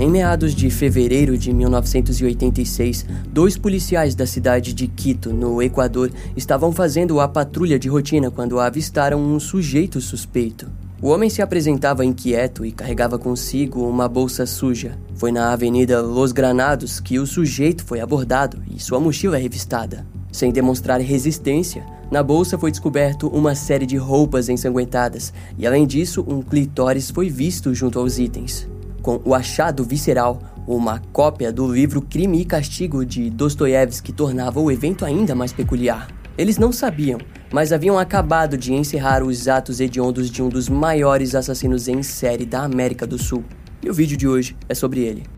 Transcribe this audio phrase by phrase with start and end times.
[0.00, 6.70] Em meados de fevereiro de 1986, dois policiais da cidade de Quito, no Equador, estavam
[6.70, 10.70] fazendo a patrulha de rotina quando avistaram um sujeito suspeito.
[11.02, 14.96] O homem se apresentava inquieto e carregava consigo uma bolsa suja.
[15.16, 20.06] Foi na Avenida Los Granados que o sujeito foi abordado e sua mochila revistada.
[20.30, 26.24] Sem demonstrar resistência, na bolsa foi descoberto uma série de roupas ensanguentadas e, além disso,
[26.28, 28.68] um clitóris foi visto junto aos itens
[29.08, 34.70] com o achado visceral, uma cópia do livro Crime e Castigo de Dostoiévski tornava o
[34.70, 36.08] evento ainda mais peculiar.
[36.36, 37.18] Eles não sabiam,
[37.50, 42.44] mas haviam acabado de encerrar os atos hediondos de um dos maiores assassinos em série
[42.44, 43.42] da América do Sul.
[43.82, 45.37] E o vídeo de hoje é sobre ele.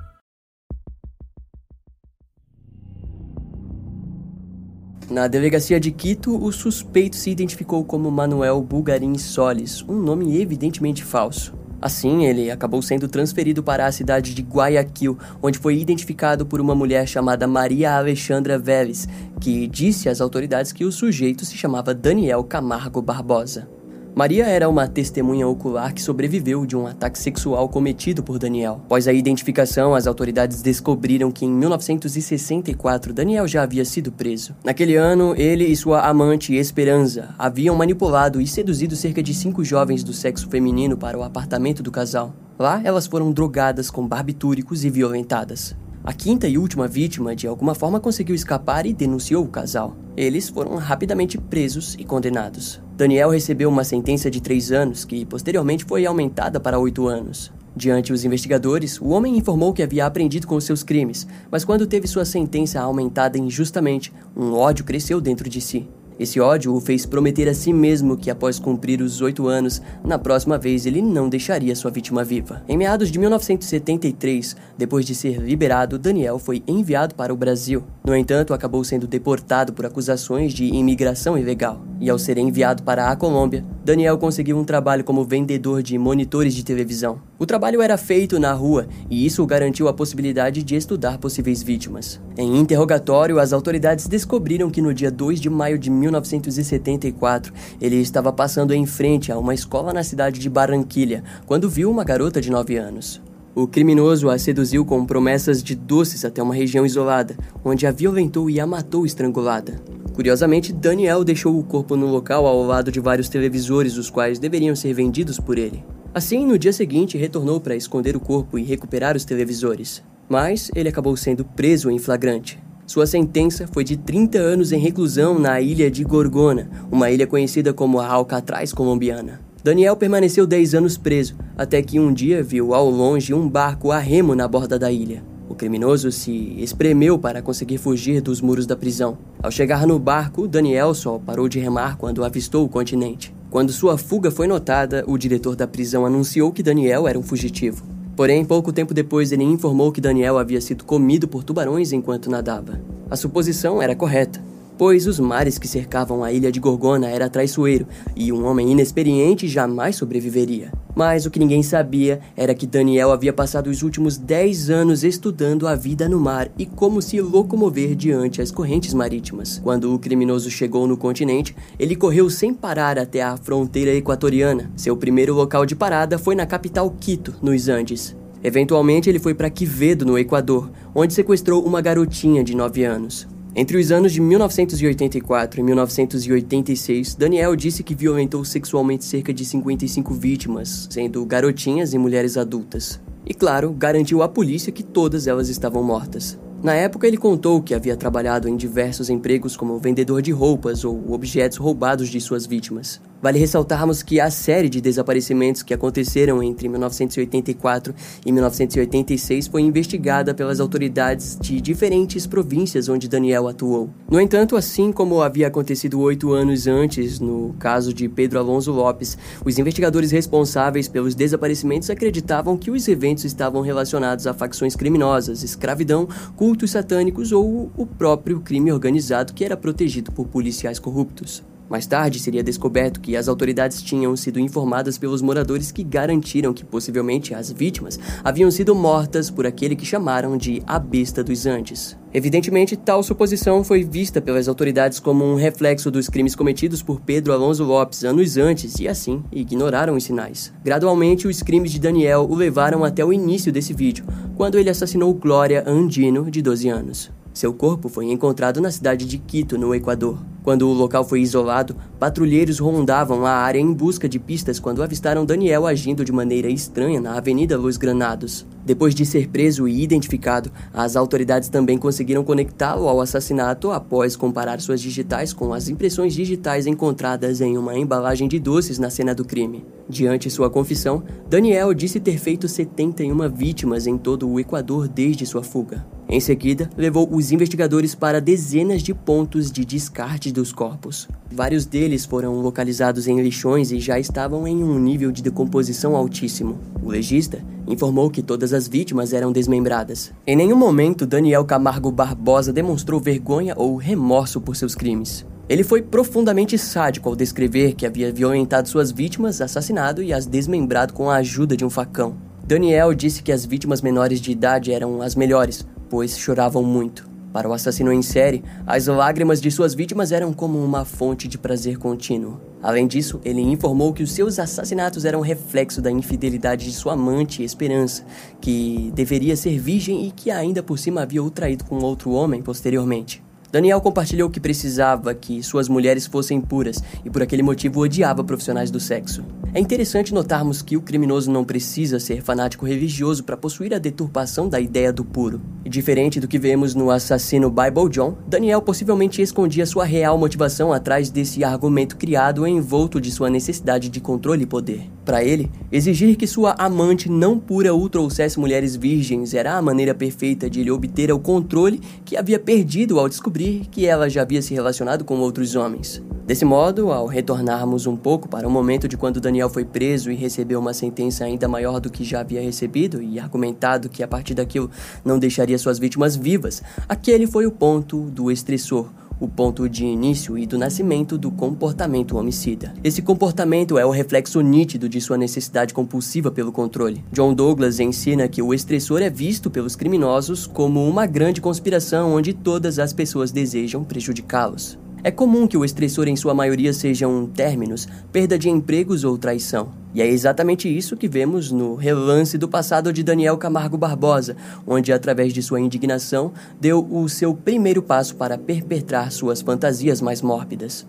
[5.11, 11.03] Na delegacia de Quito, o suspeito se identificou como Manuel Bulgarin Solis, um nome evidentemente
[11.03, 11.53] falso.
[11.81, 16.73] Assim, ele acabou sendo transferido para a cidade de Guayaquil, onde foi identificado por uma
[16.73, 19.05] mulher chamada Maria Alexandra Vélez,
[19.41, 23.67] que disse às autoridades que o sujeito se chamava Daniel Camargo Barbosa.
[24.13, 28.81] Maria era uma testemunha ocular que sobreviveu de um ataque sexual cometido por Daniel.
[28.85, 34.53] Após a identificação, as autoridades descobriram que em 1964 Daniel já havia sido preso.
[34.65, 40.03] Naquele ano, ele e sua amante Esperança haviam manipulado e seduzido cerca de cinco jovens
[40.03, 42.33] do sexo feminino para o apartamento do casal.
[42.59, 45.73] Lá, elas foram drogadas com barbitúricos e violentadas.
[46.03, 49.95] A quinta e última vítima, de alguma forma, conseguiu escapar e denunciou o casal.
[50.17, 52.81] Eles foram rapidamente presos e condenados.
[52.97, 57.53] Daniel recebeu uma sentença de três anos, que posteriormente foi aumentada para oito anos.
[57.75, 62.07] Diante os investigadores, o homem informou que havia aprendido com seus crimes, mas quando teve
[62.07, 65.87] sua sentença aumentada injustamente, um ódio cresceu dentro de si.
[66.21, 70.19] Esse ódio o fez prometer a si mesmo que, após cumprir os oito anos, na
[70.19, 72.61] próxima vez ele não deixaria sua vítima viva.
[72.69, 77.83] Em meados de 1973, depois de ser liberado, Daniel foi enviado para o Brasil.
[78.03, 81.85] No entanto, acabou sendo deportado por acusações de imigração ilegal.
[81.99, 86.55] E ao ser enviado para a Colômbia, Daniel conseguiu um trabalho como vendedor de monitores
[86.55, 87.21] de televisão.
[87.37, 92.19] O trabalho era feito na rua e isso garantiu a possibilidade de estudar possíveis vítimas.
[92.35, 98.33] Em interrogatório, as autoridades descobriram que no dia 2 de maio de 1974 ele estava
[98.33, 102.49] passando em frente a uma escola na cidade de Barranquilha quando viu uma garota de
[102.49, 103.21] 9 anos.
[103.53, 107.35] O criminoso a seduziu com promessas de doces até uma região isolada,
[107.65, 109.75] onde a violentou e a matou estrangulada.
[110.13, 114.73] Curiosamente, Daniel deixou o corpo no local ao lado de vários televisores, os quais deveriam
[114.73, 115.83] ser vendidos por ele.
[116.13, 120.01] Assim, no dia seguinte, retornou para esconder o corpo e recuperar os televisores.
[120.29, 122.57] Mas ele acabou sendo preso em flagrante.
[122.87, 127.73] Sua sentença foi de 30 anos em reclusão na ilha de Gorgona, uma ilha conhecida
[127.73, 129.50] como a Alcatraz colombiana.
[129.63, 133.99] Daniel permaneceu 10 anos preso, até que um dia viu ao longe um barco a
[133.99, 135.23] remo na borda da ilha.
[135.47, 139.19] O criminoso se espremeu para conseguir fugir dos muros da prisão.
[139.43, 143.35] Ao chegar no barco, Daniel só parou de remar quando avistou o continente.
[143.51, 147.83] Quando sua fuga foi notada, o diretor da prisão anunciou que Daniel era um fugitivo.
[148.15, 152.81] Porém, pouco tempo depois, ele informou que Daniel havia sido comido por tubarões enquanto nadava.
[153.11, 154.41] A suposição era correta
[154.77, 159.47] pois os mares que cercavam a ilha de Gorgona era traiçoeiro e um homem inexperiente
[159.47, 160.71] jamais sobreviveria.
[160.95, 165.67] Mas o que ninguém sabia era que Daniel havia passado os últimos 10 anos estudando
[165.67, 169.59] a vida no mar e como se locomover diante as correntes marítimas.
[169.63, 174.71] Quando o criminoso chegou no continente, ele correu sem parar até a fronteira equatoriana.
[174.75, 178.15] Seu primeiro local de parada foi na capital Quito, nos Andes.
[178.43, 183.27] Eventualmente, ele foi para Quevedo, no Equador, onde sequestrou uma garotinha de 9 anos.
[183.53, 190.13] Entre os anos de 1984 e 1986, Daniel disse que violentou sexualmente cerca de 55
[190.13, 193.01] vítimas, sendo garotinhas e mulheres adultas.
[193.25, 196.39] E claro, garantiu à polícia que todas elas estavam mortas.
[196.63, 201.11] Na época, ele contou que havia trabalhado em diversos empregos como vendedor de roupas ou
[201.11, 203.01] objetos roubados de suas vítimas.
[203.21, 207.93] Vale ressaltarmos que a série de desaparecimentos que aconteceram entre 1984
[208.25, 213.91] e 1986 foi investigada pelas autoridades de diferentes províncias onde Daniel atuou.
[214.09, 219.15] No entanto, assim como havia acontecido oito anos antes no caso de Pedro Alonso Lopes,
[219.45, 226.07] os investigadores responsáveis pelos desaparecimentos acreditavam que os eventos estavam relacionados a facções criminosas, escravidão,
[226.35, 231.50] cultos satânicos ou o próprio crime organizado que era protegido por policiais corruptos.
[231.71, 236.65] Mais tarde, seria descoberto que as autoridades tinham sido informadas pelos moradores que garantiram que
[236.65, 241.97] possivelmente as vítimas haviam sido mortas por aquele que chamaram de a besta dos Andes.
[242.13, 247.31] Evidentemente, tal suposição foi vista pelas autoridades como um reflexo dos crimes cometidos por Pedro
[247.31, 250.51] Alonso Lopes anos antes e, assim, ignoraram os sinais.
[250.61, 254.03] Gradualmente, os crimes de Daniel o levaram até o início desse vídeo,
[254.35, 257.20] quando ele assassinou Glória Andino, de 12 anos.
[257.33, 260.19] Seu corpo foi encontrado na cidade de Quito, no Equador.
[260.43, 265.25] Quando o local foi isolado, patrulheiros rondavam a área em busca de pistas quando avistaram
[265.25, 268.45] Daniel agindo de maneira estranha na Avenida Los Granados.
[268.65, 274.59] Depois de ser preso e identificado, as autoridades também conseguiram conectá-lo ao assassinato após comparar
[274.59, 279.23] suas digitais com as impressões digitais encontradas em uma embalagem de doces na cena do
[279.23, 279.65] crime.
[279.87, 285.43] Diante sua confissão, Daniel disse ter feito 71 vítimas em todo o Equador desde sua
[285.43, 285.85] fuga.
[286.11, 291.07] Em seguida, levou os investigadores para dezenas de pontos de descarte dos corpos.
[291.31, 296.59] Vários deles foram localizados em lixões e já estavam em um nível de decomposição altíssimo.
[296.83, 300.11] O legista informou que todas as vítimas eram desmembradas.
[300.27, 305.25] Em nenhum momento Daniel Camargo Barbosa demonstrou vergonha ou remorso por seus crimes.
[305.47, 310.93] Ele foi profundamente sádico ao descrever que havia violentado suas vítimas, assassinado e as desmembrado
[310.93, 312.17] com a ajuda de um facão.
[312.45, 317.11] Daniel disse que as vítimas menores de idade eram as melhores, pois choravam muito.
[317.33, 321.37] Para o assassino em série, as lágrimas de suas vítimas eram como uma fonte de
[321.37, 322.39] prazer contínuo.
[322.63, 327.43] Além disso, ele informou que os seus assassinatos eram reflexo da infidelidade de sua amante
[327.43, 328.05] Esperança,
[328.39, 332.41] que deveria ser virgem e que ainda por cima havia o traído com outro homem
[332.41, 333.21] posteriormente.
[333.51, 338.71] Daniel compartilhou que precisava que suas mulheres fossem puras e por aquele motivo odiava profissionais
[338.71, 339.25] do sexo.
[339.53, 344.47] É interessante notarmos que o criminoso não precisa ser fanático religioso para possuir a deturpação
[344.47, 345.41] da ideia do puro.
[345.63, 351.11] Diferente do que vemos no assassino Bible John, Daniel possivelmente escondia sua real motivação atrás
[351.11, 354.89] desse argumento criado envolto de sua necessidade de controle e poder.
[355.05, 359.93] Para ele, exigir que sua amante não pura o trouxesse mulheres virgens era a maneira
[359.93, 364.41] perfeita de ele obter o controle que havia perdido ao descobrir que ela já havia
[364.41, 366.01] se relacionado com outros homens.
[366.31, 370.15] Desse modo, ao retornarmos um pouco para o momento de quando Daniel foi preso e
[370.15, 374.33] recebeu uma sentença ainda maior do que já havia recebido e argumentado que a partir
[374.33, 374.71] daquilo
[375.03, 378.87] não deixaria suas vítimas vivas, aquele foi o ponto do estressor,
[379.19, 382.73] o ponto de início e do nascimento do comportamento homicida.
[382.81, 387.03] Esse comportamento é o reflexo nítido de sua necessidade compulsiva pelo controle.
[387.11, 392.31] John Douglas ensina que o estressor é visto pelos criminosos como uma grande conspiração onde
[392.31, 394.79] todas as pessoas desejam prejudicá-los.
[395.03, 399.69] É comum que o estressor em sua maioria sejam términos, perda de empregos ou traição.
[399.95, 404.93] E é exatamente isso que vemos no relance do passado de Daniel Camargo Barbosa, onde,
[404.93, 410.85] através de sua indignação, deu o seu primeiro passo para perpetrar suas fantasias mais mórbidas.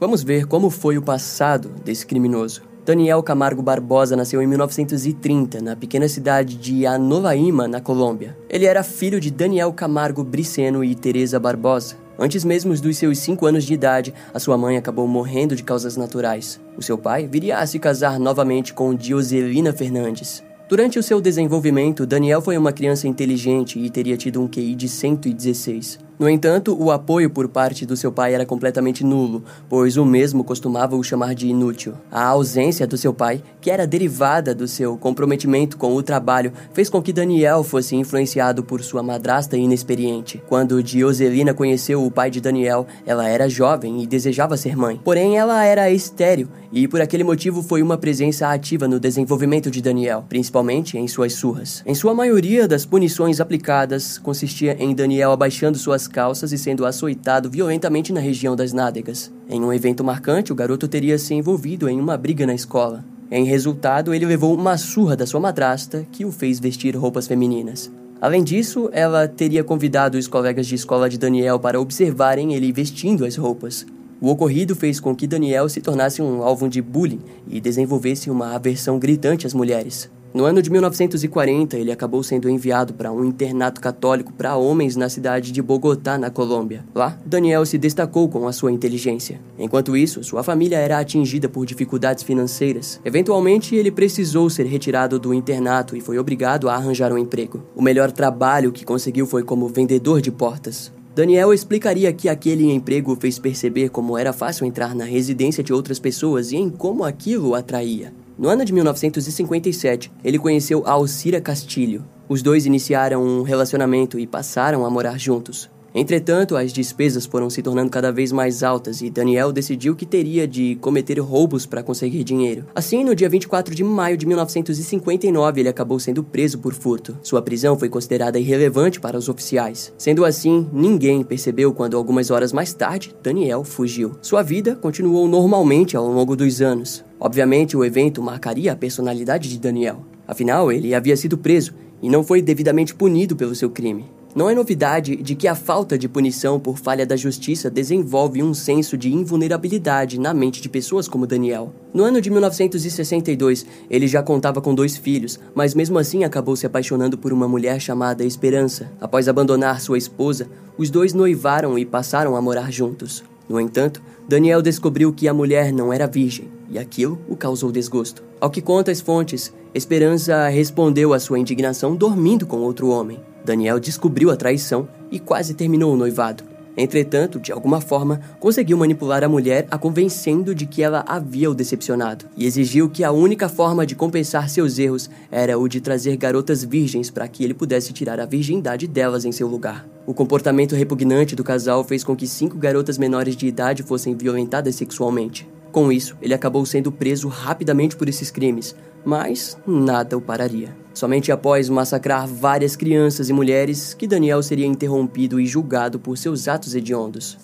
[0.00, 2.69] Vamos ver como foi o passado desse criminoso.
[2.84, 8.36] Daniel Camargo Barbosa nasceu em 1930 na pequena cidade de Anovaíma, na Colômbia.
[8.48, 11.96] Ele era filho de Daniel Camargo Briceno e Teresa Barbosa.
[12.18, 15.96] Antes mesmo dos seus 5 anos de idade, a sua mãe acabou morrendo de causas
[15.96, 16.58] naturais.
[16.76, 20.42] O seu pai viria a se casar novamente com Dioselina Fernandes.
[20.68, 24.88] Durante o seu desenvolvimento, Daniel foi uma criança inteligente e teria tido um QI de
[24.88, 26.09] 116.
[26.20, 30.44] No entanto, o apoio por parte do seu pai era completamente nulo, pois o mesmo
[30.44, 31.94] costumava o chamar de inútil.
[32.12, 36.90] A ausência do seu pai, que era derivada do seu comprometimento com o trabalho, fez
[36.90, 40.42] com que Daniel fosse influenciado por sua madrasta inexperiente.
[40.46, 45.00] Quando Dioselina conheceu o pai de Daniel, ela era jovem e desejava ser mãe.
[45.02, 49.82] Porém, ela era estéril e por aquele motivo foi uma presença ativa no desenvolvimento de
[49.82, 51.82] Daniel, principalmente em suas surras.
[51.84, 57.48] Em sua maioria das punições aplicadas consistia em Daniel abaixando suas calças e sendo açoitado
[57.48, 59.32] violentamente na região das nádegas.
[59.48, 63.02] Em um evento marcante, o garoto teria se envolvido em uma briga na escola.
[63.30, 67.90] Em resultado, ele levou uma surra da sua madrasta, que o fez vestir roupas femininas.
[68.20, 73.24] Além disso, ela teria convidado os colegas de escola de Daniel para observarem ele vestindo
[73.24, 73.86] as roupas.
[74.20, 78.54] O ocorrido fez com que Daniel se tornasse um alvo de bullying e desenvolvesse uma
[78.54, 80.10] aversão gritante às mulheres.
[80.32, 85.08] No ano de 1940, ele acabou sendo enviado para um internato católico para homens na
[85.08, 86.84] cidade de Bogotá, na Colômbia.
[86.94, 89.40] Lá, Daniel se destacou com a sua inteligência.
[89.58, 93.00] Enquanto isso, sua família era atingida por dificuldades financeiras.
[93.04, 97.64] Eventualmente, ele precisou ser retirado do internato e foi obrigado a arranjar um emprego.
[97.74, 100.92] O melhor trabalho que conseguiu foi como vendedor de portas.
[101.12, 105.98] Daniel explicaria que aquele emprego fez perceber como era fácil entrar na residência de outras
[105.98, 108.12] pessoas e em como aquilo atraía.
[108.40, 112.06] No ano de 1957, ele conheceu Alcira Castilho.
[112.26, 115.70] Os dois iniciaram um relacionamento e passaram a morar juntos.
[115.94, 120.46] Entretanto, as despesas foram se tornando cada vez mais altas e Daniel decidiu que teria
[120.46, 122.66] de cometer roubos para conseguir dinheiro.
[122.74, 127.18] Assim, no dia 24 de maio de 1959, ele acabou sendo preso por furto.
[127.22, 129.92] Sua prisão foi considerada irrelevante para os oficiais.
[129.98, 134.12] Sendo assim, ninguém percebeu quando, algumas horas mais tarde, Daniel fugiu.
[134.22, 137.04] Sua vida continuou normalmente ao longo dos anos.
[137.18, 140.04] Obviamente, o evento marcaria a personalidade de Daniel.
[140.26, 144.06] Afinal, ele havia sido preso e não foi devidamente punido pelo seu crime.
[144.32, 148.54] Não é novidade de que a falta de punição por falha da justiça desenvolve um
[148.54, 151.72] senso de invulnerabilidade na mente de pessoas como Daniel.
[151.92, 156.64] No ano de 1962, ele já contava com dois filhos, mas mesmo assim acabou se
[156.64, 158.92] apaixonando por uma mulher chamada Esperança.
[159.00, 163.24] Após abandonar sua esposa, os dois noivaram e passaram a morar juntos.
[163.48, 168.22] No entanto, Daniel descobriu que a mulher não era virgem, e aquilo o causou desgosto.
[168.40, 173.20] Ao que conta as fontes, Esperança respondeu à sua indignação dormindo com outro homem.
[173.44, 176.50] Daniel descobriu a traição e quase terminou o noivado.
[176.76, 181.54] Entretanto, de alguma forma, conseguiu manipular a mulher a convencendo de que ela havia o
[181.54, 186.16] decepcionado e exigiu que a única forma de compensar seus erros era o de trazer
[186.16, 189.86] garotas virgens para que ele pudesse tirar a virgindade delas em seu lugar.
[190.06, 194.74] O comportamento repugnante do casal fez com que cinco garotas menores de idade fossem violentadas
[194.74, 195.46] sexualmente.
[195.70, 200.79] Com isso, ele acabou sendo preso rapidamente por esses crimes, mas nada o pararia.
[200.92, 206.48] Somente após massacrar várias crianças e mulheres que Daniel seria interrompido e julgado por seus
[206.48, 207.38] atos hediondos.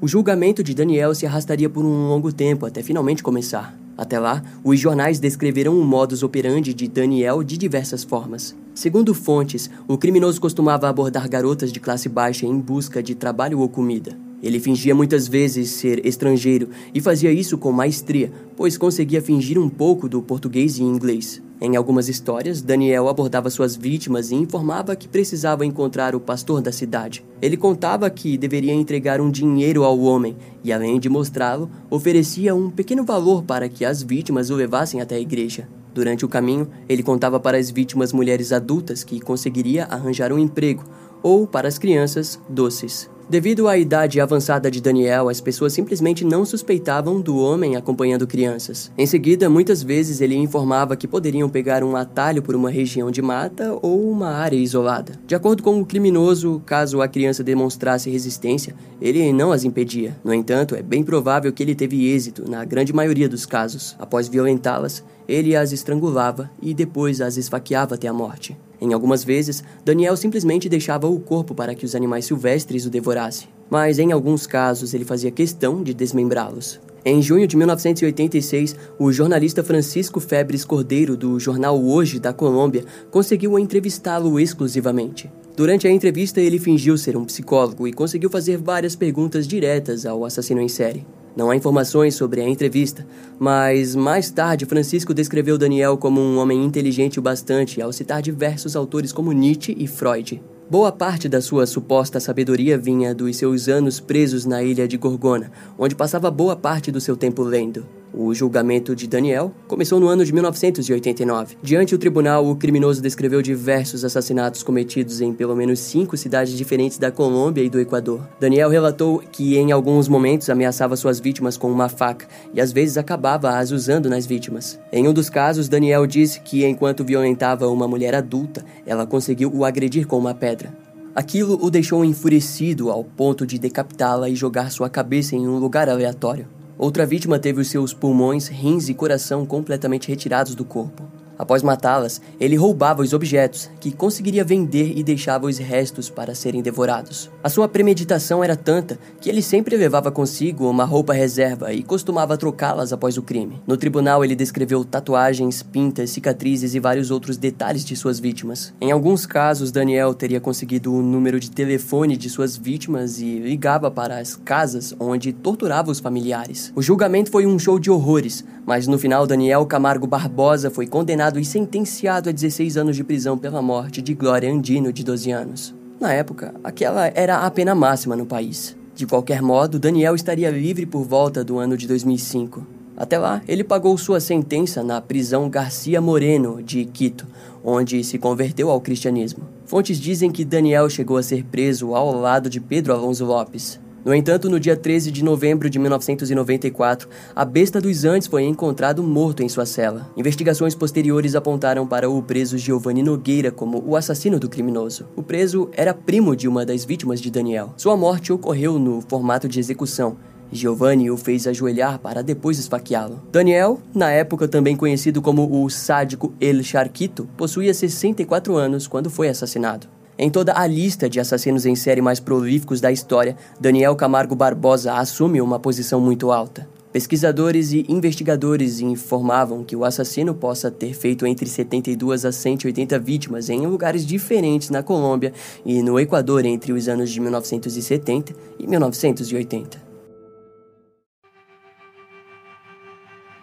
[0.00, 3.76] O julgamento de Daniel se arrastaria por um longo tempo até finalmente começar.
[3.98, 8.54] Até lá, os jornais descreveram o modus operandi de Daniel de diversas formas.
[8.74, 13.68] Segundo fontes, o criminoso costumava abordar garotas de classe baixa em busca de trabalho ou
[13.70, 14.14] comida.
[14.46, 19.68] Ele fingia muitas vezes ser estrangeiro e fazia isso com maestria, pois conseguia fingir um
[19.68, 21.42] pouco do português e inglês.
[21.60, 26.70] Em algumas histórias, Daniel abordava suas vítimas e informava que precisava encontrar o pastor da
[26.70, 27.24] cidade.
[27.42, 32.70] Ele contava que deveria entregar um dinheiro ao homem e, além de mostrá-lo, oferecia um
[32.70, 35.66] pequeno valor para que as vítimas o levassem até a igreja.
[35.92, 40.84] Durante o caminho, ele contava para as vítimas mulheres adultas que conseguiria arranjar um emprego,
[41.20, 43.10] ou para as crianças, doces.
[43.28, 48.92] Devido à idade avançada de Daniel, as pessoas simplesmente não suspeitavam do homem acompanhando crianças.
[48.96, 53.20] Em seguida, muitas vezes ele informava que poderiam pegar um atalho por uma região de
[53.20, 55.14] mata ou uma área isolada.
[55.26, 60.16] De acordo com o criminoso, caso a criança demonstrasse resistência, ele não as impedia.
[60.22, 63.96] No entanto, é bem provável que ele teve êxito na grande maioria dos casos.
[63.98, 68.56] Após violentá-las, ele as estrangulava e depois as esfaqueava até a morte.
[68.80, 73.48] Em algumas vezes, Daniel simplesmente deixava o corpo para que os animais silvestres o devorassem,
[73.70, 76.80] mas em alguns casos ele fazia questão de desmembrá-los.
[77.08, 83.56] Em junho de 1986, o jornalista Francisco Febres Cordeiro, do jornal Hoje da Colômbia, conseguiu
[83.58, 85.30] entrevistá-lo exclusivamente.
[85.56, 90.24] Durante a entrevista, ele fingiu ser um psicólogo e conseguiu fazer várias perguntas diretas ao
[90.24, 91.06] assassino em série.
[91.36, 93.06] Não há informações sobre a entrevista,
[93.38, 98.74] mas mais tarde Francisco descreveu Daniel como um homem inteligente o bastante ao citar diversos
[98.74, 100.42] autores como Nietzsche e Freud.
[100.70, 105.52] Boa parte da sua suposta sabedoria vinha dos seus anos presos na ilha de Gorgona,
[105.78, 107.86] onde passava boa parte do seu tempo lendo.
[108.12, 111.56] O julgamento de Daniel começou no ano de 1989.
[111.62, 116.98] Diante o tribunal, o criminoso descreveu diversos assassinatos cometidos em pelo menos cinco cidades diferentes
[116.98, 118.26] da Colômbia e do Equador.
[118.40, 122.96] Daniel relatou que em alguns momentos ameaçava suas vítimas com uma faca e às vezes
[122.96, 124.78] acabava as usando nas vítimas.
[124.92, 129.64] Em um dos casos, Daniel disse que enquanto violentava uma mulher adulta, ela conseguiu o
[129.64, 130.72] agredir com uma pedra.
[131.14, 135.88] Aquilo o deixou enfurecido ao ponto de decapitá-la e jogar sua cabeça em um lugar
[135.88, 136.46] aleatório.
[136.78, 141.04] Outra vítima teve os seus pulmões, rins e coração completamente retirados do corpo.
[141.38, 146.62] Após matá-las, ele roubava os objetos, que conseguiria vender e deixava os restos para serem
[146.62, 147.30] devorados.
[147.42, 152.36] A sua premeditação era tanta que ele sempre levava consigo uma roupa reserva e costumava
[152.36, 153.60] trocá-las após o crime.
[153.66, 158.72] No tribunal, ele descreveu tatuagens, pintas, cicatrizes e vários outros detalhes de suas vítimas.
[158.80, 163.90] Em alguns casos, Daniel teria conseguido o número de telefone de suas vítimas e ligava
[163.90, 166.72] para as casas onde torturava os familiares.
[166.74, 171.25] O julgamento foi um show de horrores, Mas no final, Daniel Camargo Barbosa foi condenado
[171.34, 175.74] e sentenciado a 16 anos de prisão pela morte de Glória Andino, de 12 anos.
[175.98, 178.76] Na época, aquela era a pena máxima no país.
[178.94, 182.66] De qualquer modo, Daniel estaria livre por volta do ano de 2005.
[182.96, 187.26] Até lá, ele pagou sua sentença na prisão Garcia Moreno, de Quito,
[187.62, 189.44] onde se converteu ao cristianismo.
[189.66, 194.14] Fontes dizem que Daniel chegou a ser preso ao lado de Pedro Alonso Lopes, no
[194.14, 199.42] entanto, no dia 13 de novembro de 1994, a besta dos Andes foi encontrado morto
[199.42, 200.08] em sua cela.
[200.16, 205.08] Investigações posteriores apontaram para o preso Giovanni Nogueira como o assassino do criminoso.
[205.16, 207.74] O preso era primo de uma das vítimas de Daniel.
[207.76, 210.16] Sua morte ocorreu no formato de execução,
[210.52, 213.20] Giovanni o fez ajoelhar para depois esfaqueá-lo.
[213.32, 219.28] Daniel, na época também conhecido como o sádico El Charquito, possuía 64 anos quando foi
[219.28, 219.95] assassinado.
[220.18, 224.94] Em toda a lista de assassinos em série mais prolíficos da história, Daniel Camargo Barbosa
[224.94, 226.66] assume uma posição muito alta.
[226.90, 233.50] Pesquisadores e investigadores informavam que o assassino possa ter feito entre 72 a 180 vítimas
[233.50, 235.34] em lugares diferentes na Colômbia
[235.66, 239.84] e no Equador entre os anos de 1970 e 1980.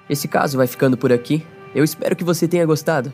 [0.09, 1.45] Esse caso vai ficando por aqui.
[1.75, 3.13] Eu espero que você tenha gostado.